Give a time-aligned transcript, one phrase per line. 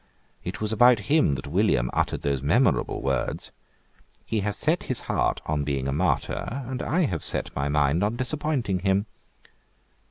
[0.43, 3.51] It was about him that William uttered those memorable words:
[4.25, 8.03] "He has set his heart on being a martyr; and I have set my mind
[8.03, 9.05] on disappointing him."